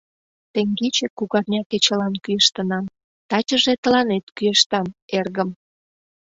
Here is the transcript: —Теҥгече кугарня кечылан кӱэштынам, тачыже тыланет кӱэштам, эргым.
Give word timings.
—Теҥгече 0.53 1.07
кугарня 1.17 1.61
кечылан 1.71 2.13
кӱэштынам, 2.23 2.85
тачыже 3.29 3.73
тыланет 3.83 4.25
кӱэштам, 4.37 4.87
эргым. 5.17 5.49